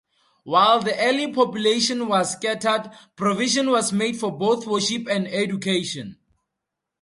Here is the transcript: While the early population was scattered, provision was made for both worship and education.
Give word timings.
While 0.45 0.79
the 0.79 0.97
early 0.99 1.31
population 1.31 2.07
was 2.07 2.31
scattered, 2.31 2.89
provision 3.15 3.69
was 3.69 3.93
made 3.93 4.19
for 4.19 4.35
both 4.35 4.65
worship 4.65 5.07
and 5.07 5.27
education. 5.27 6.17